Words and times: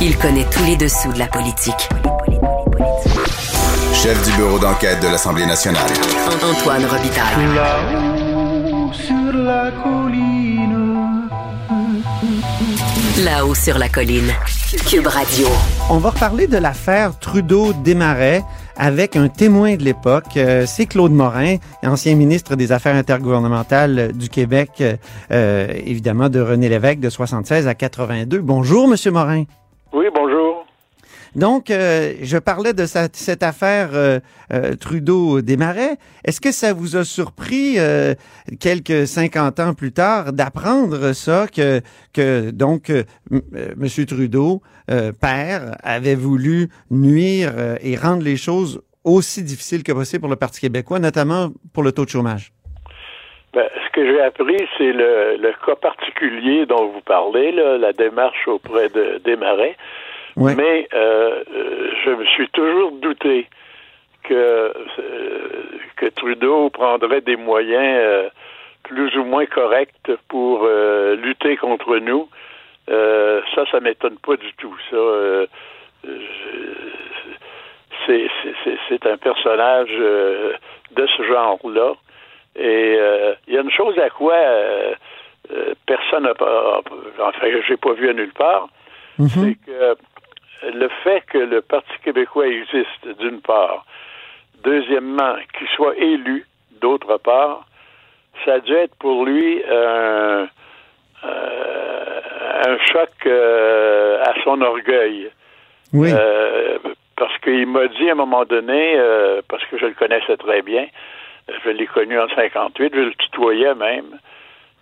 Il 0.00 0.16
connaît 0.16 0.46
tous 0.48 0.64
les 0.64 0.76
dessous 0.76 1.12
de 1.12 1.18
la 1.18 1.26
politique. 1.26 1.88
Chef 3.92 4.24
du 4.24 4.36
bureau 4.36 4.60
d'enquête 4.60 5.02
de 5.02 5.08
l'Assemblée 5.08 5.44
nationale. 5.44 5.90
Antoine 6.40 6.84
Robitaille. 6.84 7.46
Là-haut 7.52 8.92
sur 8.92 9.32
la 9.32 9.72
colline. 9.82 11.28
Là-haut 13.24 13.54
sur 13.56 13.76
la 13.76 13.88
colline. 13.88 14.32
Cube 14.88 15.08
Radio. 15.08 15.48
On 15.90 15.98
va 15.98 16.10
reparler 16.10 16.46
de 16.46 16.58
l'affaire 16.58 17.18
Trudeau-Desmarais 17.18 18.44
avec 18.76 19.16
un 19.16 19.26
témoin 19.26 19.74
de 19.74 19.82
l'époque. 19.82 20.36
Euh, 20.36 20.64
c'est 20.64 20.86
Claude 20.86 21.10
Morin, 21.10 21.56
ancien 21.82 22.14
ministre 22.14 22.54
des 22.54 22.70
Affaires 22.70 22.94
intergouvernementales 22.94 24.12
du 24.12 24.28
Québec, 24.28 24.80
euh, 25.32 25.66
évidemment 25.84 26.28
de 26.28 26.38
René 26.38 26.68
Lévesque 26.68 27.00
de 27.00 27.10
76 27.10 27.66
à 27.66 27.74
82. 27.74 28.38
Bonjour, 28.38 28.86
Monsieur 28.86 29.10
Morin. 29.10 29.42
Oui, 29.92 30.06
bonjour. 30.14 30.66
Donc, 31.34 31.70
euh, 31.70 32.14
je 32.22 32.36
parlais 32.38 32.72
de 32.72 32.84
cette 32.86 33.42
affaire 33.42 33.90
euh, 33.92 34.20
euh, 34.52 34.76
Trudeau-Desmarais. 34.76 35.96
Est-ce 36.24 36.40
que 36.40 36.52
ça 36.52 36.72
vous 36.72 36.96
a 36.96 37.04
surpris, 37.04 37.78
euh, 37.78 38.14
quelques 38.60 39.06
50 39.06 39.60
ans 39.60 39.74
plus 39.74 39.92
tard, 39.92 40.32
d'apprendre 40.32 41.12
ça, 41.12 41.46
que, 41.46 41.80
que 42.12 42.50
donc, 42.50 42.90
euh, 42.90 43.04
m-. 43.30 44.06
Trudeau, 44.06 44.62
père, 45.20 45.76
avait 45.82 46.14
voulu 46.14 46.70
nuire 46.90 47.52
et 47.82 47.96
rendre 47.96 48.22
les 48.22 48.36
choses 48.36 48.80
aussi 49.04 49.42
difficiles 49.42 49.82
que 49.82 49.92
possible 49.92 50.20
pour 50.20 50.30
le 50.30 50.36
Parti 50.36 50.60
québécois, 50.60 50.98
notamment 50.98 51.50
pour 51.72 51.82
le 51.82 51.92
taux 51.92 52.04
de 52.04 52.10
chômage? 52.10 52.52
Ben, 53.54 53.68
ce 53.86 53.90
que 53.92 54.06
j'ai 54.06 54.20
appris, 54.20 54.58
c'est 54.76 54.92
le, 54.92 55.36
le 55.38 55.52
cas 55.64 55.76
particulier 55.76 56.66
dont 56.66 56.88
vous 56.88 57.00
parlez, 57.00 57.52
là, 57.52 57.78
la 57.78 57.92
démarche 57.92 58.46
auprès 58.46 58.90
de 58.90 59.18
Desmarais. 59.24 59.76
Ouais. 60.36 60.54
Mais 60.54 60.88
euh, 60.92 61.42
euh, 61.54 61.90
je 62.04 62.10
me 62.10 62.24
suis 62.26 62.48
toujours 62.50 62.92
douté 62.92 63.46
que, 64.24 64.34
euh, 64.34 64.72
que 65.96 66.06
Trudeau 66.06 66.68
prendrait 66.70 67.22
des 67.22 67.36
moyens 67.36 68.00
euh, 68.02 68.28
plus 68.84 69.16
ou 69.16 69.24
moins 69.24 69.46
corrects 69.46 70.12
pour 70.28 70.64
euh, 70.64 71.16
lutter 71.16 71.56
contre 71.56 71.96
nous. 71.96 72.28
Euh, 72.90 73.40
ça, 73.54 73.64
ça 73.70 73.80
m'étonne 73.80 74.18
pas 74.18 74.36
du 74.36 74.52
tout. 74.54 74.76
Ça, 74.90 74.96
euh, 74.96 75.46
c'est, 76.04 76.10
c'est, 78.42 78.54
c'est, 78.64 78.78
c'est 78.88 79.06
un 79.06 79.16
personnage 79.16 79.88
euh, 79.90 80.52
de 80.92 81.06
ce 81.16 81.22
genre-là. 81.24 81.94
Et 82.58 82.96
euh, 82.98 83.34
il 83.46 83.54
y 83.54 83.58
a 83.58 83.60
une 83.60 83.70
chose 83.70 83.96
à 83.98 84.10
quoi 84.10 84.34
euh, 84.34 84.94
euh, 85.52 85.74
personne 85.86 86.24
n'a 86.24 86.34
pas, 86.34 86.80
enfin, 87.20 87.46
j'ai 87.66 87.76
pas 87.76 87.92
vu 87.92 88.10
à 88.10 88.12
nulle 88.12 88.32
part, 88.32 88.68
c'est 89.18 89.56
que 89.66 89.96
le 90.74 90.88
fait 91.04 91.22
que 91.26 91.38
le 91.38 91.62
Parti 91.62 91.92
québécois 92.04 92.48
existe, 92.48 93.08
d'une 93.20 93.40
part, 93.40 93.84
deuxièmement, 94.64 95.36
qu'il 95.56 95.68
soit 95.68 95.96
élu, 95.96 96.46
d'autre 96.80 97.16
part, 97.18 97.64
ça 98.44 98.54
a 98.54 98.60
dû 98.60 98.72
être 98.74 98.94
pour 98.96 99.24
lui 99.24 99.62
un, 99.64 100.48
un 101.22 102.78
choc 102.92 103.26
à 103.26 104.34
son 104.44 104.60
orgueil. 104.60 105.30
Oui. 105.92 106.10
Parce 107.18 107.36
qu'il 107.38 107.66
m'a 107.66 107.88
dit 107.88 108.08
à 108.08 108.12
un 108.12 108.14
moment 108.14 108.44
donné, 108.44 108.94
euh, 108.96 109.42
parce 109.48 109.64
que 109.66 109.76
je 109.76 109.86
le 109.86 109.94
connaissais 109.94 110.36
très 110.36 110.62
bien, 110.62 110.86
je 111.64 111.70
l'ai 111.70 111.86
connu 111.86 112.18
en 112.18 112.28
58, 112.28 112.92
je 112.94 113.00
le 113.00 113.14
tutoyais 113.14 113.74
même, 113.74 114.18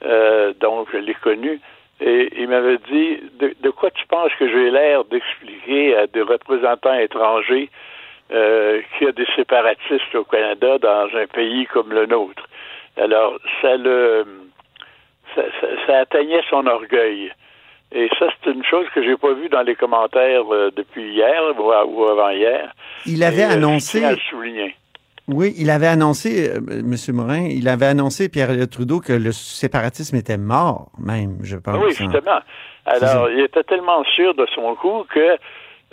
euh, 0.04 0.52
donc 0.60 0.88
je 0.92 0.98
l'ai 0.98 1.14
connu, 1.14 1.60
et 2.00 2.28
il 2.38 2.48
m'avait 2.48 2.78
dit, 2.90 3.18
de, 3.38 3.54
de 3.60 3.70
quoi 3.70 3.90
tu 3.90 4.06
penses 4.06 4.32
que 4.38 4.48
j'ai 4.48 4.70
l'air 4.70 5.04
d'expliquer 5.04 5.96
à 5.96 6.06
des 6.06 6.22
représentants 6.22 6.98
étrangers 6.98 7.70
euh, 8.32 8.82
qu'il 8.98 9.06
y 9.06 9.10
a 9.10 9.12
des 9.12 9.26
séparatistes 9.34 10.14
au 10.14 10.24
Canada 10.24 10.78
dans 10.78 11.08
un 11.16 11.26
pays 11.26 11.66
comme 11.66 11.92
le 11.92 12.06
nôtre? 12.06 12.46
Alors, 12.98 13.38
ça 13.62 13.76
le... 13.76 14.26
ça, 15.34 15.42
ça, 15.60 15.66
ça 15.86 15.98
atteignait 16.00 16.42
son 16.50 16.66
orgueil. 16.66 17.32
Et 17.92 18.08
ça, 18.18 18.26
c'est 18.42 18.50
une 18.50 18.64
chose 18.64 18.86
que 18.94 19.02
j'ai 19.02 19.16
pas 19.16 19.32
vue 19.32 19.48
dans 19.48 19.62
les 19.62 19.76
commentaires 19.76 20.52
euh, 20.52 20.70
depuis 20.76 21.14
hier 21.14 21.40
ou, 21.56 21.62
ou 21.62 22.04
avant-hier. 22.04 22.72
Il 23.06 23.22
avait 23.22 23.42
Et, 23.42 23.44
euh, 23.44 23.52
annoncé... 23.52 23.98
Je 23.98 24.02
tiens 24.02 24.08
à 24.08 24.12
le 24.12 24.18
souligner. 24.18 24.74
Oui, 25.28 25.54
il 25.58 25.70
avait 25.70 25.88
annoncé, 25.88 26.50
euh, 26.50 26.60
M. 26.68 26.94
Morin, 27.14 27.48
il 27.50 27.68
avait 27.68 27.86
annoncé, 27.86 28.28
Pierre 28.28 28.50
Trudeau, 28.70 29.00
que 29.00 29.12
le 29.12 29.32
séparatisme 29.32 30.16
était 30.16 30.38
mort, 30.38 30.90
même, 30.98 31.38
je 31.42 31.56
pense. 31.56 31.76
Oui, 31.76 31.90
hein. 31.90 32.10
justement. 32.10 32.40
Alors, 32.86 33.28
il 33.30 33.40
était 33.40 33.64
tellement 33.64 34.04
sûr 34.04 34.34
de 34.34 34.46
son 34.54 34.76
coup 34.76 35.04
que 35.12 35.36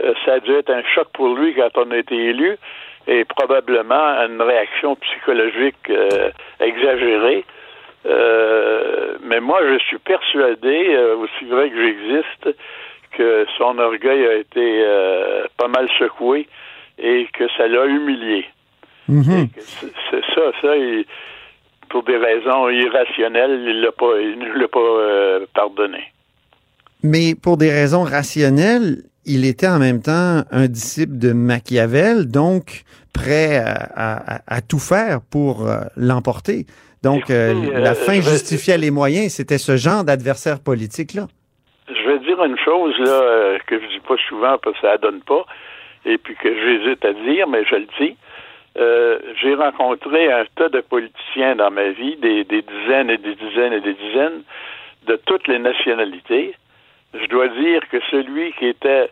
euh, 0.02 0.14
ça 0.26 0.34
a 0.34 0.40
dû 0.40 0.54
être 0.54 0.70
un 0.70 0.84
choc 0.84 1.08
pour 1.14 1.36
lui 1.36 1.56
quand 1.56 1.70
on 1.76 1.92
a 1.92 1.98
été 1.98 2.16
élu 2.16 2.58
et 3.08 3.26
probablement 3.26 4.22
une 4.28 4.42
réaction 4.42 4.96
psychologique 4.96 5.90
euh, 5.90 6.32
exagérée. 6.60 7.46
Euh, 8.06 9.18
mais 9.24 9.40
moi, 9.40 9.60
je 9.64 9.80
suis 9.80 9.98
persuadé, 10.00 10.98
aussi 11.18 11.46
vrai 11.46 11.70
que 11.70 11.78
j'existe, 11.78 12.58
que 13.12 13.46
son 13.58 13.78
orgueil 13.78 14.26
a 14.26 14.36
été 14.36 14.86
pas 15.58 15.68
mal 15.68 15.88
secoué 16.00 16.48
et 16.98 17.28
que 17.34 17.48
ça 17.58 17.68
l'a 17.68 17.86
humilié. 17.86 18.46
Mhm. 19.10 19.50
C'est 20.10 20.22
ça, 20.36 20.42
ça, 20.62 20.76
il- 20.78 21.06
pour 21.90 22.04
des 22.04 22.18
raisons 22.18 22.70
irrationnelles, 22.70 23.62
il 23.68 23.82
l'a 23.82 23.92
pas, 23.92 24.20
il 24.20 24.40
ne 24.40 24.60
l'a 24.60 24.68
pas 24.68 24.80
euh, 24.80 25.46
pardonné. 25.54 26.12
Mais 27.04 27.36
pour 27.36 27.58
des 27.58 27.70
raisons 27.70 28.04
rationnelles, 28.04 29.04
il 29.26 29.46
était 29.46 29.68
en 29.68 29.78
même 29.80 30.02
temps 30.02 30.44
un 30.52 30.68
disciple 30.68 31.18
de 31.18 31.34
Machiavel, 31.34 32.28
donc 32.32 32.84
prêt 33.14 33.58
à, 33.58 33.76
à- 33.96 34.42
à 34.48 34.62
tout 34.62 34.80
faire 34.80 35.20
pour 35.30 35.68
euh, 35.70 35.82
l'emporter. 35.98 36.66
Donc, 37.04 37.30
euh, 37.30 37.54
la 37.80 37.94
fin 37.96 38.22
justifiait 38.22 38.78
les 38.78 38.90
moyens. 38.90 39.34
C'était 39.34 39.58
ce 39.58 39.76
genre 39.76 40.06
d'adversaire 40.06 40.62
politique-là. 40.62 41.28
Je 41.90 42.08
vais 42.10 42.20
dire 42.20 42.42
une 42.46 42.58
chose 42.58 42.96
là 43.00 43.58
que 43.68 43.78
je 43.80 43.88
dis 43.88 44.00
pas 44.08 44.16
souvent 44.30 44.58
parce 44.64 44.76
que 44.80 44.88
ça 44.88 44.98
donne 44.98 45.20
pas, 45.22 45.46
et 46.06 46.18
puis 46.18 46.34
que 46.36 46.48
j'hésite 46.50 47.04
à 47.04 47.12
dire, 47.14 47.48
mais 47.50 47.64
je 47.70 47.76
le 47.76 47.88
dis. 48.00 48.16
Euh, 48.76 49.20
j'ai 49.40 49.54
rencontré 49.54 50.32
un 50.32 50.46
tas 50.56 50.70
de 50.70 50.82
politiciens 50.82 51.56
dans 51.56 51.70
ma 51.70 51.90
vie, 51.90 52.16
des, 52.18 52.44
des 52.44 52.64
dizaines 52.64 53.10
et 53.10 53.18
des 53.18 53.36
dizaines 53.36 53.74
et 53.74 53.82
des 53.82 53.94
dizaines, 53.94 54.42
de 55.06 55.16
toutes 55.28 55.48
les 55.48 55.60
nationalités. 55.60 56.56
Je 57.14 57.26
dois 57.28 57.50
dire 57.50 57.88
que 57.90 58.00
celui 58.10 58.52
qui 58.54 58.66
était 58.66 59.10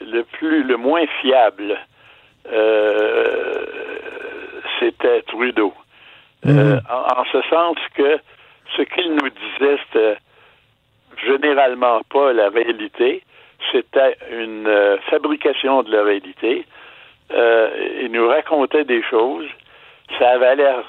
le 0.00 0.22
plus, 0.24 0.62
le 0.62 0.76
moins 0.76 1.06
fiable, 1.22 1.78
euh, 2.52 3.64
c'était 4.78 5.22
Trudeau. 5.22 5.72
Euh, 6.44 6.78
en, 6.90 7.20
en 7.20 7.24
ce 7.32 7.40
sens 7.48 7.76
que 7.94 8.18
ce 8.76 8.82
qu'il 8.82 9.14
nous 9.14 9.30
disait, 9.30 9.78
c'était 9.86 10.18
généralement 11.24 12.02
pas 12.10 12.34
la 12.34 12.50
réalité. 12.50 13.22
C'était 13.72 14.18
une 14.30 14.68
fabrication 15.08 15.82
de 15.82 15.90
la 15.90 16.02
réalité. 16.02 16.66
Euh, 17.32 17.98
il 18.02 18.12
nous 18.12 18.28
racontait 18.28 18.84
des 18.84 19.02
choses. 19.02 19.48
Ça 20.18 20.30
avait 20.30 20.56
l'air, 20.56 20.84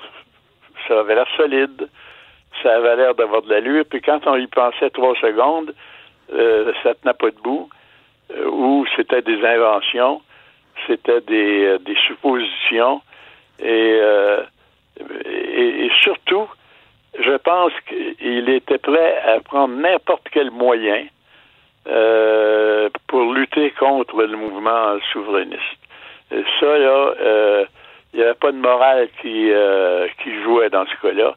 ça 0.88 1.00
avait 1.00 1.16
l'air 1.16 1.28
solide. 1.36 1.90
Ça 2.62 2.76
avait 2.76 2.96
l'air 2.96 3.16
d'avoir 3.16 3.42
de 3.42 3.50
l'allure. 3.50 3.86
Puis 3.90 4.02
quand 4.02 4.26
on 4.28 4.36
y 4.36 4.48
pensait 4.48 4.90
trois 4.92 5.16
secondes, 5.16 5.74
euh, 6.34 6.72
ça 6.84 6.94
tenait 6.96 7.14
pas 7.14 7.32
debout. 7.32 7.70
Euh, 8.32 8.50
ou 8.50 8.86
c'était 8.96 9.22
des 9.22 9.44
inventions, 9.46 10.22
c'était 10.86 11.22
des, 11.22 11.78
des 11.80 11.96
suppositions. 12.08 13.02
Et, 13.60 14.00
surtout, 16.04 16.48
je 17.20 17.36
pense 17.38 17.72
qu'il 17.88 18.50
était 18.50 18.78
prêt 18.78 19.18
à 19.26 19.40
prendre 19.40 19.76
n'importe 19.76 20.28
quel 20.32 20.52
moyen 20.52 21.06
pour 23.08 23.34
lutter 23.34 23.72
contre 23.72 24.22
le 24.22 24.38
mouvement 24.38 24.98
souverainiste. 25.12 25.87
Et 26.32 26.44
ça, 26.60 26.78
là, 26.78 27.14
euh, 27.22 27.66
il 28.14 28.20
n'y 28.20 28.26
avait 28.26 28.36
pas 28.36 28.52
de 28.52 28.58
morale 28.58 29.08
qui, 29.22 29.52
euh, 29.52 30.08
qui 30.24 30.34
jouait 30.44 30.70
dans 30.70 30.86
ce 30.86 31.08
cas-là. 31.08 31.36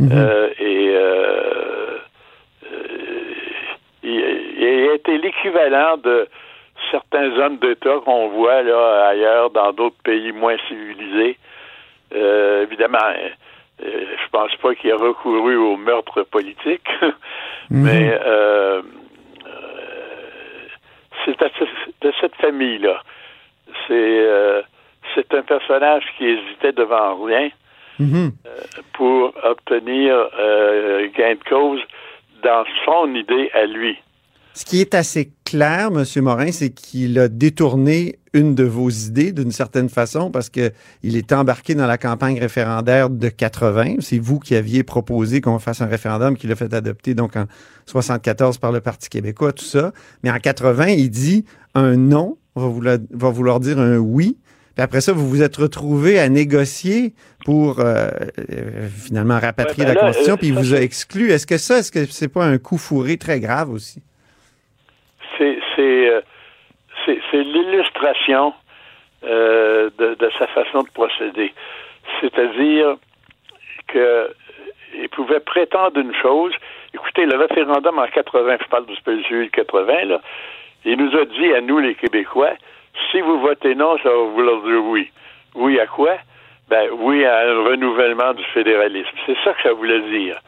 Euh, 0.00 0.48
et 0.58 0.88
euh, 0.96 1.98
euh, 2.72 3.34
il, 4.02 4.88
a 4.90 4.94
été 4.94 5.18
l'équivalent 5.18 5.98
de 5.98 6.26
certains 6.90 7.30
hommes 7.38 7.58
d'État 7.58 7.96
qu'on 8.04 8.28
voit 8.28 8.62
là 8.62 9.08
ailleurs 9.08 9.50
dans 9.50 9.72
d'autres 9.72 10.00
pays 10.02 10.32
moins 10.32 10.56
civilisés. 10.68 11.38
Euh, 12.14 12.62
évidemment, 12.62 12.98
euh, 13.84 14.04
je 14.16 14.28
pense 14.30 14.54
pas 14.56 14.74
qu'il 14.74 14.90
ait 14.90 14.94
recouru 14.94 15.56
au 15.56 15.76
meurtre 15.76 16.22
politique, 16.22 16.88
mais 17.70 18.18
euh, 18.24 18.82
c'est 21.24 21.38
de 21.38 22.12
cette 22.20 22.34
famille-là. 22.36 23.02
C'est 23.88 23.92
euh, 24.26 24.62
c'est 25.14 25.32
un 25.34 25.42
personnage 25.42 26.04
qui 26.16 26.24
hésitait 26.26 26.72
devant 26.72 27.22
rien 27.24 27.50
Mhm. 27.98 28.32
pour 28.94 29.32
obtenir 29.44 30.14
euh, 30.38 31.06
gain 31.16 31.34
de 31.34 31.48
cause 31.48 31.80
dans 32.42 32.64
son 32.84 33.14
idée 33.14 33.50
à 33.54 33.66
lui. 33.66 33.96
Ce 34.54 34.64
qui 34.64 34.80
est 34.80 34.94
assez 34.94 35.30
clair, 35.46 35.88
M. 35.94 36.04
Morin, 36.22 36.52
c'est 36.52 36.70
qu'il 36.70 37.18
a 37.18 37.28
détourné 37.28 38.16
une 38.34 38.54
de 38.54 38.64
vos 38.64 38.90
idées 38.90 39.32
d'une 39.32 39.50
certaine 39.50 39.88
façon 39.88 40.30
parce 40.30 40.50
que 40.50 40.72
il 41.02 41.16
est 41.16 41.32
embarqué 41.32 41.74
dans 41.74 41.86
la 41.86 41.96
campagne 41.98 42.38
référendaire 42.38 43.08
de 43.08 43.28
80. 43.28 43.96
C'est 44.00 44.18
vous 44.18 44.38
qui 44.38 44.54
aviez 44.54 44.82
proposé 44.84 45.40
qu'on 45.40 45.58
fasse 45.58 45.80
un 45.80 45.86
référendum 45.86 46.36
qui 46.36 46.46
l'a 46.46 46.56
fait 46.56 46.72
adopter 46.74 47.14
donc 47.14 47.36
en 47.36 47.44
74 47.86 48.58
par 48.58 48.72
le 48.72 48.80
Parti 48.80 49.08
québécois, 49.08 49.52
tout 49.52 49.64
ça. 49.64 49.92
Mais 50.22 50.30
en 50.30 50.38
80, 50.38 50.88
il 50.88 51.10
dit 51.10 51.44
un 51.74 51.96
non 51.96 52.36
va 52.60 52.66
vouloir, 52.66 52.96
va 53.10 53.30
vouloir 53.30 53.60
dire 53.60 53.78
un 53.78 53.98
oui. 53.98 54.36
Puis 54.74 54.82
après 54.82 55.00
ça, 55.00 55.12
vous 55.12 55.28
vous 55.28 55.42
êtes 55.42 55.56
retrouvé 55.56 56.18
à 56.18 56.28
négocier 56.28 57.12
pour 57.44 57.80
euh, 57.80 58.08
euh, 58.50 58.88
finalement 58.88 59.38
rapatrier 59.38 59.84
Ouais, 59.84 59.94
ben 59.94 59.94
la 59.94 60.00
là, 60.00 60.06
Constitution, 60.06 60.34
euh, 60.34 60.38
puis 60.38 60.48
il 60.48 60.54
vous 60.54 60.74
a 60.74 60.80
exclu. 60.80 61.30
Est-ce 61.30 61.46
que 61.46 61.58
ça, 61.58 61.78
est-ce 61.78 61.92
que 61.92 62.06
c'est 62.06 62.32
pas 62.32 62.44
un 62.44 62.58
coup 62.58 62.78
fourré 62.78 63.18
très 63.18 63.40
grave 63.40 63.70
aussi? 63.70 64.02
c'est 65.36 65.58
c'est 65.74 67.38
euh, 67.38 67.42
l'illustration 67.42 68.54
euh, 69.24 69.90
de, 69.98 70.14
de 70.14 70.30
sa 70.38 70.46
façon 70.48 70.82
de 70.82 70.90
procéder. 70.90 71.52
C'est-à-dire 72.20 72.96
que 73.88 74.30
il 74.94 75.08
pouvait 75.08 75.40
prétendre 75.40 75.98
une 75.98 76.14
chose. 76.14 76.52
Écoutez, 76.92 77.24
le 77.24 77.36
référendum 77.36 77.98
en 77.98 78.06
80, 78.06 78.58
je 78.62 78.68
parle 78.68 78.86
du 78.86 78.94
de 78.94 79.46
80, 79.46 80.04
là, 80.04 80.20
il 80.84 80.96
nous 80.96 81.16
a 81.16 81.24
dit 81.24 81.54
à 81.54 81.60
nous, 81.60 81.78
les 81.78 81.94
Québécois, 81.94 82.52
si 83.10 83.20
vous 83.20 83.40
votez 83.40 83.74
non, 83.74 83.96
ça 84.02 84.08
va 84.08 84.16
vouloir 84.16 84.62
dire 84.62 84.84
oui. 84.84 85.10
Oui 85.54 85.78
à 85.80 85.86
quoi? 85.86 86.16
Ben 86.68 86.88
oui 86.92 87.24
à 87.24 87.40
un 87.40 87.64
renouvellement 87.64 88.32
du 88.34 88.44
fédéralisme. 88.44 89.10
C'est 89.26 89.36
ça 89.44 89.52
que 89.52 89.62
ça 89.62 89.72
voulait 89.72 90.00
dire. 90.10 90.40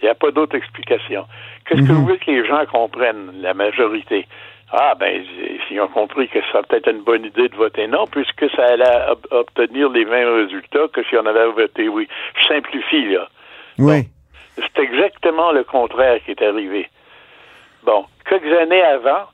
Il 0.00 0.06
n'y 0.06 0.10
a 0.10 0.14
pas 0.14 0.30
d'autre 0.30 0.56
explication. 0.56 1.26
Qu'est-ce 1.66 1.82
que 1.82 1.92
vous 1.92 2.02
voulez 2.02 2.18
que 2.18 2.30
les 2.30 2.44
gens 2.46 2.64
comprennent, 2.66 3.32
la 3.40 3.54
majorité? 3.54 4.26
Ah, 4.72 4.94
ben, 4.98 5.22
s'ils 5.68 5.80
ont 5.80 5.88
compris 5.88 6.28
que 6.28 6.40
ça 6.40 6.46
serait 6.50 6.62
peut-être 6.62 6.90
une 6.90 7.02
bonne 7.02 7.24
idée 7.26 7.48
de 7.48 7.54
voter 7.56 7.86
non, 7.86 8.06
puisque 8.06 8.50
ça 8.56 8.64
allait 8.64 9.10
ob- 9.10 9.26
obtenir 9.30 9.90
les 9.90 10.04
mêmes 10.04 10.34
résultats 10.34 10.88
que 10.92 11.02
si 11.04 11.16
on 11.16 11.26
avait 11.26 11.46
voté 11.48 11.88
oui. 11.88 12.08
Je 12.40 12.46
simplifie, 12.48 13.04
là. 13.06 13.28
Oui. 13.78 14.08
C'est 14.56 14.82
exactement 14.82 15.52
le 15.52 15.64
contraire 15.64 16.20
qui 16.24 16.30
est 16.32 16.42
arrivé. 16.42 16.88
Bon, 17.84 18.06
quelques 18.28 18.52
années 18.58 18.82
avant, 18.82 19.26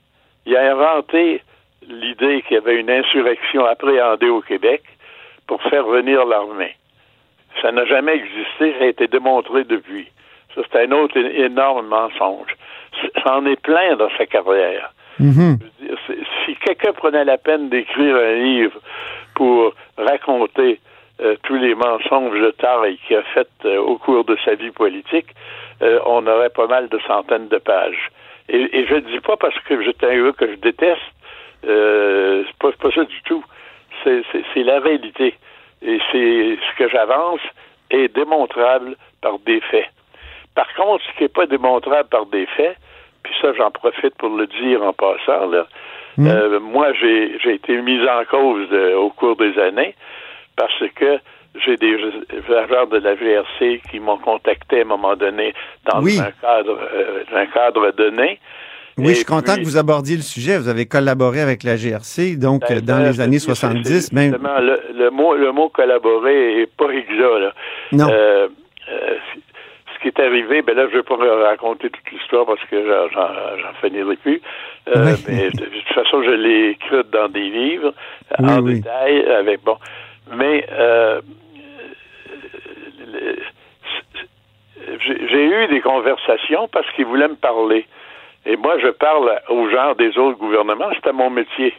il 0.48 0.56
a 0.56 0.72
inventé 0.72 1.42
l'idée 1.86 2.42
qu'il 2.42 2.54
y 2.54 2.58
avait 2.58 2.80
une 2.80 2.90
insurrection 2.90 3.64
appréhendée 3.66 4.28
au 4.30 4.40
Québec 4.40 4.82
pour 5.46 5.62
faire 5.64 5.84
venir 5.86 6.24
l'armée. 6.24 6.74
Ça 7.62 7.70
n'a 7.72 7.84
jamais 7.84 8.14
existé, 8.14 8.74
ça 8.78 8.84
a 8.84 8.88
été 8.88 9.06
démontré 9.08 9.64
depuis. 9.64 10.08
Ça, 10.54 10.62
c'est 10.70 10.84
un 10.86 10.92
autre 10.92 11.16
énorme 11.18 11.86
mensonge. 11.88 12.56
Ça 13.22 13.36
en 13.36 13.46
est 13.46 13.60
plein 13.60 13.96
dans 13.96 14.10
sa 14.16 14.26
carrière. 14.26 14.92
Mhm. 15.20 15.58
C'est- 16.06 16.18
Si 16.46 16.54
quelqu'un 16.64 16.92
prenait 16.92 17.24
la 17.26 17.36
peine 17.36 17.68
d'écrire 17.68 18.16
un 18.16 18.34
livre 18.34 18.78
pour 19.34 19.74
raconter 19.98 20.80
euh, 21.20 21.34
tous 21.42 21.56
les 21.56 21.74
mensonges 21.74 22.38
de 22.40 22.52
taille 22.52 22.96
qu'il 23.06 23.16
a 23.16 23.22
fait 23.34 23.48
euh, 23.64 23.78
au 23.78 23.98
cours 23.98 24.24
de 24.24 24.36
sa 24.44 24.54
vie 24.54 24.70
politique, 24.70 25.26
euh, 25.82 25.98
on 26.06 26.24
aurait 26.26 26.48
pas 26.50 26.68
mal 26.68 26.88
de 26.88 26.98
centaines 27.06 27.48
de 27.48 27.58
pages. 27.58 28.08
Et, 28.48 28.80
et 28.80 28.86
je 28.86 28.94
ne 28.94 29.00
dis 29.00 29.20
pas 29.20 29.36
parce 29.36 29.58
que 29.60 29.82
j'étais 29.82 30.06
un 30.06 30.24
gars 30.24 30.32
que 30.32 30.50
je 30.50 30.56
déteste, 30.56 31.00
euh, 31.66 32.44
c'est 32.46 32.58
pas, 32.58 32.72
pas 32.72 32.90
ça 32.90 33.04
du 33.04 33.22
tout. 33.22 33.44
C'est, 34.04 34.22
c'est, 34.32 34.42
c'est 34.54 34.62
la 34.62 34.80
réalité. 34.80 35.34
Et 35.82 35.98
c'est 36.12 36.58
ce 36.58 36.78
que 36.78 36.88
j'avance 36.88 37.40
est 37.90 38.14
démontrable 38.14 38.96
par 39.20 39.38
des 39.40 39.60
faits. 39.60 39.88
Par 40.54 40.72
contre, 40.74 41.04
ce 41.04 41.16
qui 41.16 41.22
n'est 41.24 41.28
pas 41.28 41.46
démontrable 41.46 42.08
par 42.08 42.26
des 42.26 42.46
faits, 42.46 42.76
puis 43.22 43.34
ça, 43.40 43.52
j'en 43.54 43.70
profite 43.70 44.14
pour 44.16 44.30
le 44.30 44.46
dire 44.46 44.82
en 44.82 44.92
passant, 44.92 45.46
là, 45.46 45.66
euh, 46.20 46.58
moi, 46.58 46.92
j'ai, 46.94 47.38
j'ai 47.38 47.54
été 47.54 47.80
mis 47.80 48.00
en 48.08 48.24
cause 48.24 48.66
euh, 48.72 48.96
au 48.96 49.10
cours 49.10 49.36
des 49.36 49.56
années 49.58 49.94
parce 50.56 50.82
que 50.96 51.20
j'ai 51.64 51.76
des 51.76 51.94
agents 52.54 52.86
de 52.86 52.98
la 52.98 53.14
GRC 53.16 53.80
qui 53.90 54.00
m'ont 54.00 54.18
contacté 54.18 54.78
à 54.80 54.82
un 54.82 54.86
moment 54.86 55.16
donné 55.16 55.54
dans 55.90 56.00
Oui. 56.02 56.18
un 56.20 56.30
cadre 56.40 56.78
euh, 56.94 57.22
un 57.34 57.46
cadre 57.46 57.90
donné. 57.92 58.38
Oui, 58.96 59.06
Et 59.06 59.08
je 59.10 59.14
suis 59.18 59.24
content 59.24 59.54
que 59.54 59.62
vous 59.62 59.76
abordiez 59.76 60.16
le 60.16 60.22
sujet. 60.22 60.58
Vous 60.58 60.68
avez 60.68 60.86
collaboré 60.86 61.40
avec 61.40 61.62
la 61.62 61.76
GRC, 61.76 62.36
donc 62.36 62.62
euh, 62.70 62.80
dans 62.80 62.98
les 62.98 63.20
années 63.20 63.38
c'est- 63.38 63.46
70, 63.54 64.00
c'est- 64.08 64.12
même. 64.12 64.36
le, 64.60 64.80
le 64.92 65.10
mot, 65.10 65.36
le 65.36 65.52
mot 65.52 65.68
collaborer 65.68 66.62
est 66.62 66.66
pas 66.76 66.90
exact, 66.90 67.38
là. 67.38 67.52
Non. 67.92 68.08
Euh, 68.10 68.48
euh, 68.90 69.16
ce 69.94 70.02
qui 70.02 70.08
est 70.08 70.20
arrivé, 70.20 70.62
ben 70.62 70.76
là, 70.76 70.86
je 70.90 70.96
vais 70.96 71.02
pas 71.04 71.14
raconter 71.16 71.90
toute 71.90 72.10
l'histoire 72.10 72.44
parce 72.46 72.60
que 72.70 72.76
j'en- 73.12 73.74
finirai 73.80 74.16
plus. 74.16 74.40
Euh, 74.88 75.04
Oui. 75.14 75.24
Mais 75.28 75.50
de 75.50 75.64
toute 75.66 75.94
façon, 75.94 76.22
je 76.24 76.30
l'ai 76.30 76.70
écrite 76.70 77.10
dans 77.12 77.28
des 77.28 77.48
livres 77.50 77.94
Oui, 78.40 78.50
en 78.50 78.60
oui. 78.62 78.74
détail 78.80 79.24
avec 79.26 79.62
bon. 79.62 79.76
Mais 80.34 80.66
euh, 80.72 81.20
le- 83.12 83.36
j'ai 85.00 85.44
eu 85.44 85.66
des 85.68 85.80
conversations 85.80 86.68
parce 86.68 86.86
qu'ils 86.92 87.06
voulaient 87.06 87.28
me 87.28 87.36
parler. 87.36 87.86
Et 88.46 88.56
moi, 88.56 88.78
je 88.82 88.88
parle 88.88 89.40
aux 89.48 89.68
gens 89.68 89.94
des 89.94 90.16
autres 90.18 90.38
gouvernements. 90.38 90.88
C'était 90.94 91.12
mon 91.12 91.30
métier. 91.30 91.74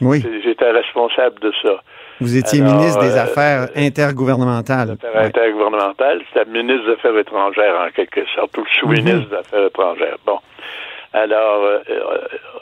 Oui. 0.00 0.22
J'étais 0.42 0.70
responsable 0.70 1.38
de 1.40 1.52
ça. 1.62 1.82
Vous 2.20 2.36
étiez 2.36 2.60
Alors, 2.62 2.74
ministre 2.76 3.00
des 3.00 3.16
euh, 3.16 3.22
Affaires 3.22 3.68
intergouvernementales. 3.76 4.90
Affaires 4.92 5.14
Ouais. 5.14 5.26
intergouvernementales, 5.26 6.22
c'était 6.28 6.48
ministre 6.50 6.86
des 6.86 6.92
Affaires 6.92 7.16
étrangères, 7.18 7.74
en 7.86 7.90
quelque 7.90 8.24
sorte, 8.34 8.56
ou 8.58 8.64
sous-ministre 8.78 9.28
des 9.30 9.36
Affaires 9.36 9.66
étrangères. 9.66 10.16
Bon. 10.26 10.38
Alors, 11.12 11.64
euh, 11.64 11.78
euh, 11.90 12.18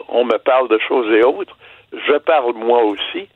on 0.08 0.25
me 0.25 0.37
parle 0.38 0.69
de 0.69 0.78
choses 0.78 1.12
et 1.12 1.22
autres. 1.22 1.56
Je 1.93 2.19
parle 2.19 2.55
moi 2.55 2.82
aussi. 2.82 3.28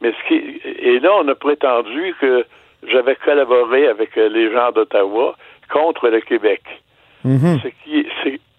Mais 0.00 0.12
ce 0.12 0.28
qui 0.28 0.60
et 0.64 0.98
là, 1.00 1.10
on 1.18 1.28
a 1.28 1.34
prétendu 1.34 2.14
que 2.20 2.44
j'avais 2.86 3.16
collaboré 3.16 3.88
avec 3.88 4.16
euh, 4.18 4.28
les 4.28 4.52
gens 4.52 4.70
d'Ottawa 4.72 5.34
contre 5.72 6.08
le 6.08 6.20
Québec. 6.20 6.62
Mhm. 7.24 7.60
Ce 7.62 7.68
qui, 7.84 8.06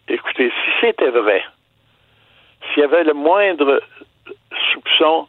écoutez, 0.10 0.50
si 0.50 0.72
c'était 0.82 1.10
vrai, 1.10 1.42
s'il 2.74 2.82
y 2.82 2.86
avait 2.86 3.04
le 3.04 3.14
moindre 3.14 3.82
soupçon 4.74 5.28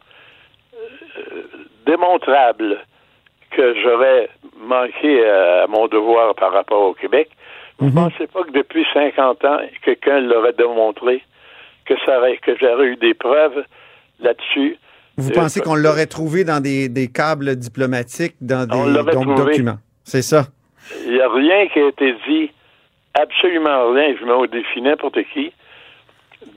euh, 0.75 1.43
démontrable 1.85 2.79
que 3.51 3.73
j'aurais 3.81 4.29
manqué 4.59 5.27
à, 5.27 5.67
mon 5.67 5.87
devoir 5.87 6.35
par 6.35 6.51
rapport 6.51 6.81
au 6.83 6.93
Québec, 6.93 7.29
vous 7.79 7.87
ne 7.87 7.91
pensez 7.91 8.27
pas 8.27 8.43
que 8.43 8.51
depuis 8.51 8.85
50 8.93 9.45
ans, 9.45 9.57
quelqu'un 9.83 10.19
l'aurait 10.19 10.53
démontré, 10.53 11.23
que 11.85 11.93
ça 12.05 12.19
aurait, 12.19 12.37
que 12.37 12.51
j'aurais 12.59 12.87
eu 12.87 12.95
des 12.97 13.13
preuves 13.13 13.63
là-dessus? 14.19 14.77
Vous 15.17 15.31
Euh, 15.31 15.33
pensez 15.33 15.61
qu'on 15.61 15.75
l'aurait 15.75 16.05
trouvé 16.05 16.43
dans 16.43 16.61
des, 16.61 16.89
des 16.89 17.07
câbles 17.09 17.55
diplomatiques, 17.55 18.35
dans 18.41 18.65
des 18.67 18.91
l'aurait 18.91 19.13
donc, 19.13 19.35
trouvé. 19.35 19.51
documents? 19.51 19.77
C'est 20.03 20.21
ça. 20.21 20.47
Il 21.05 21.13
n'y 21.13 21.21
a 21.21 21.29
rien 21.29 21.67
qui 21.67 21.79
a 21.79 21.87
été 21.87 22.13
dit, 22.27 22.51
absolument 23.19 23.91
rien, 23.91 24.15
je 24.19 24.25
mets 24.25 24.31
au 24.33 24.47
défi 24.47 24.81
n'importe 24.81 25.21
qui, 25.33 25.51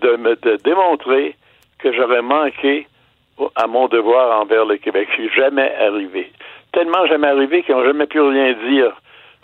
de 0.00 0.16
me 0.16 0.36
de 0.36 0.56
démontrer 0.64 1.34
que 1.78 1.92
j'aurais 1.92 2.22
manqué 2.22 2.86
à 3.56 3.66
mon 3.66 3.88
devoir 3.88 4.40
envers 4.40 4.64
le 4.64 4.76
Québec. 4.76 5.08
C'est 5.16 5.30
jamais 5.34 5.74
arrivé. 5.76 6.30
Tellement 6.72 7.06
jamais 7.06 7.26
arrivé 7.28 7.62
qu'ils 7.62 7.74
n'ont 7.74 7.84
jamais 7.84 8.06
pu 8.06 8.20
rien 8.20 8.52
dire 8.68 8.92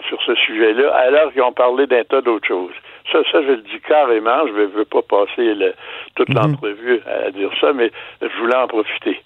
sur 0.08 0.22
ce 0.22 0.34
sujet-là, 0.36 0.94
alors 0.94 1.32
qu'ils 1.32 1.42
ont 1.42 1.52
parlé 1.52 1.86
d'un 1.86 2.04
tas 2.04 2.20
d'autres 2.20 2.46
choses. 2.46 2.72
Ça, 3.10 3.18
ça, 3.32 3.42
je 3.42 3.48
le 3.48 3.56
dis 3.62 3.80
carrément, 3.86 4.46
je 4.46 4.52
ne 4.52 4.66
veux 4.66 4.84
pas 4.84 5.02
passer 5.02 5.54
le- 5.54 5.74
toute 6.14 6.28
l'entrevue 6.32 7.00
à 7.06 7.30
dire 7.30 7.50
ça, 7.60 7.72
mais 7.72 7.90
je 8.22 8.28
voulais 8.38 8.54
en 8.56 8.68
profiter. 8.68 9.20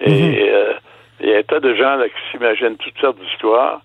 Et 0.00 0.50
euh, 0.50 0.72
il 1.20 1.28
y 1.28 1.34
a 1.34 1.38
un 1.38 1.42
tas 1.42 1.60
de 1.60 1.74
gens 1.74 1.96
là, 1.96 2.08
qui 2.08 2.14
s'imaginent 2.32 2.76
toutes 2.78 2.98
sortes 2.98 3.18
d'histoires. 3.18 3.80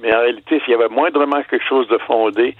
Mais 0.00 0.14
en 0.14 0.20
réalité, 0.20 0.60
s'il 0.64 0.70
y 0.72 0.74
avait 0.74 0.88
moindrement 0.88 1.42
quelque 1.50 1.64
chose 1.68 1.88
de 1.88 1.98
fondé, 2.06 2.56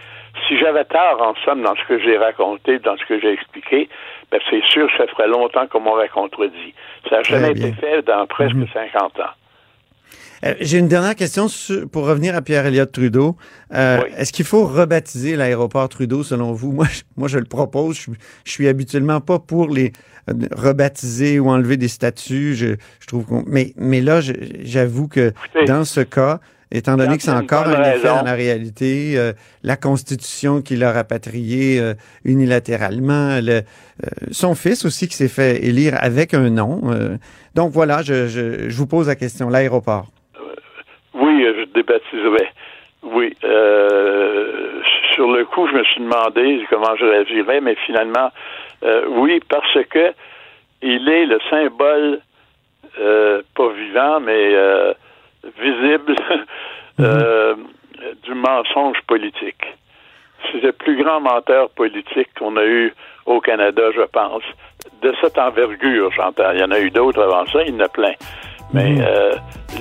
si 0.46 0.58
j'avais 0.58 0.84
tort, 0.84 1.20
en 1.22 1.34
somme, 1.44 1.62
dans 1.62 1.74
ce 1.76 1.84
que 1.88 1.98
j'ai 2.00 2.16
raconté, 2.18 2.78
dans 2.80 2.96
ce 2.96 3.04
que 3.06 3.20
j'ai 3.20 3.32
expliqué, 3.32 3.88
ben 4.30 4.40
c'est 4.50 4.62
sûr 4.66 4.86
que 4.88 4.96
ça 4.98 5.06
ferait 5.08 5.28
longtemps 5.28 5.66
qu'on 5.68 5.80
m'aurait 5.80 6.08
contredit. 6.08 6.74
Ça 7.08 7.16
n'a 7.16 7.22
jamais 7.22 7.54
bien. 7.54 7.68
été 7.68 7.76
fait 7.80 8.02
dans 8.02 8.26
presque 8.26 8.56
50 8.72 9.18
ans. 9.20 9.22
Euh, 10.44 10.54
J'ai 10.60 10.78
une 10.78 10.86
dernière 10.88 11.16
question 11.16 11.48
sur- 11.48 11.88
pour 11.90 12.06
revenir 12.06 12.36
à 12.36 12.42
Pierre 12.42 12.64
Elliott 12.66 12.90
Trudeau. 12.92 13.36
Euh, 13.74 13.98
Oui. 14.04 14.10
Est-ce 14.16 14.32
qu'il 14.32 14.44
faut 14.44 14.64
rebaptiser 14.66 15.34
l'aéroport 15.34 15.88
Trudeau 15.88 16.22
selon 16.22 16.52
vous? 16.52 16.70
Moi, 16.78 16.86
je, 16.90 17.02
moi, 17.16 17.26
je 17.28 17.38
le 17.38 17.44
propose. 17.44 17.96
Je, 17.98 18.12
je 18.44 18.50
suis 18.52 18.68
habituellement 18.68 19.20
pas 19.20 19.38
pour 19.40 19.68
les 19.68 19.92
euh, 20.30 20.34
rebaptiser 20.56 21.40
ou 21.40 21.48
enlever 21.50 21.76
des 21.76 21.88
statuts. 21.88 22.54
Je, 22.54 22.76
je 23.00 23.06
trouve 23.06 23.26
qu'on- 23.26 23.42
mais, 23.48 23.72
mais 23.76 24.00
là, 24.00 24.20
j'avoue 24.20 25.08
que 25.08 25.30
Écoutez, 25.46 25.64
dans 25.64 25.84
ce 25.84 26.00
cas, 26.00 26.38
étant 26.70 26.96
donné 26.96 27.16
que 27.16 27.22
c'est 27.22 27.30
encore 27.30 27.66
un 27.66 27.82
effet 27.92 28.08
dans 28.08 28.22
la 28.22 28.34
réalité, 28.34 29.14
euh, 29.16 29.32
la 29.62 29.76
Constitution 29.76 30.60
qui 30.60 30.76
l'a 30.76 30.92
rapatrié 30.92 31.80
euh, 31.80 31.94
unilatéralement, 32.24 33.40
le, 33.40 33.52
euh, 33.60 33.62
son 34.30 34.54
fils 34.54 34.84
aussi 34.84 35.08
qui 35.08 35.16
s'est 35.16 35.28
fait 35.28 35.64
élire 35.64 35.94
avec 36.00 36.34
un 36.34 36.50
nom. 36.50 36.80
euh, 36.92 37.16
donc 37.54 37.72
voilà, 37.72 38.02
je, 38.02 38.26
je, 38.28 38.68
je 38.68 38.76
vous 38.76 38.86
pose 38.86 39.08
la 39.08 39.16
question. 39.16 39.48
L'aéroport. 39.48 40.06
Oui, 41.14 41.44
euh, 41.44 41.54
je 41.60 41.72
débaptiserai. 41.72 42.48
Oui. 43.02 43.34
Euh, 43.44 44.80
sur 45.14 45.30
le 45.32 45.44
coup, 45.44 45.66
je 45.68 45.72
me 45.74 45.84
suis 45.84 46.00
demandé 46.00 46.64
comment 46.70 46.94
je 46.96 47.04
réagirais, 47.04 47.60
mais 47.60 47.76
finalement, 47.86 48.30
euh, 48.84 49.06
oui, 49.08 49.40
parce 49.48 49.78
que 49.90 50.12
il 50.82 51.08
est 51.08 51.26
le 51.26 51.38
symbole, 51.50 52.20
euh, 53.00 53.42
pas 53.56 53.72
vivant, 53.72 54.20
mais 54.20 54.54
euh, 55.44 55.50
visible 55.60 56.14
du 58.24 58.34
mensonge 58.34 58.98
politique. 59.06 59.64
C'est 60.50 60.60
le 60.60 60.72
plus 60.72 61.02
grand 61.02 61.20
menteur 61.20 61.68
politique 61.70 62.28
qu'on 62.38 62.56
a 62.56 62.64
eu 62.64 62.94
au 63.26 63.40
Canada, 63.40 63.82
je 63.94 64.02
pense. 64.02 64.42
De 65.02 65.12
cette 65.20 65.36
envergure, 65.36 66.10
j'entends. 66.12 66.52
Il 66.52 66.60
y 66.60 66.64
en 66.64 66.70
a 66.70 66.78
eu 66.78 66.90
d'autres 66.90 67.22
avant 67.22 67.44
ça, 67.46 67.62
il 67.64 67.74
y 67.74 67.76
en 67.76 67.84
a 67.84 67.88
plein. 67.88 68.12
Mais 68.72 68.96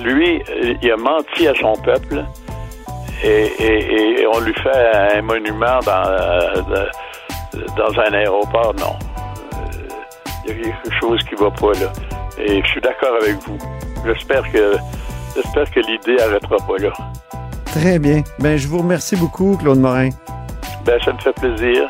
lui, 0.02 0.42
il 0.82 0.90
a 0.90 0.96
menti 0.96 1.46
à 1.46 1.54
son 1.54 1.74
peuple 1.82 2.24
et, 3.24 4.26
on 4.32 4.40
lui 4.40 4.54
fait 4.54 5.16
un 5.16 5.22
monument 5.22 5.80
dans, 5.84 6.82
dans 7.76 8.00
un 8.00 8.12
aéroport, 8.12 8.74
non. 8.74 8.96
Il 10.44 10.50
y 10.50 10.60
a 10.60 10.72
quelque 10.72 10.94
chose 11.00 11.22
qui 11.24 11.34
va 11.34 11.50
pas 11.50 11.72
là. 11.72 11.92
Et 12.38 12.62
je 12.62 12.68
suis 12.68 12.80
d'accord 12.80 13.16
avec 13.20 13.36
vous. 13.46 13.58
J'espère 14.06 14.42
que 14.52 14.76
j'espère 15.42 15.70
que 15.70 15.80
l'idée 15.80 16.20
arrêtera 16.20 16.56
pas 16.66 16.78
là. 16.78 16.92
Très 17.66 17.98
bien. 17.98 18.22
Ben, 18.38 18.56
je 18.56 18.66
vous 18.66 18.78
remercie 18.78 19.16
beaucoup, 19.16 19.56
Claude 19.56 19.78
Morin. 19.78 20.10
Ben, 20.84 20.98
ça 21.04 21.12
me 21.12 21.18
fait 21.18 21.32
plaisir. 21.32 21.88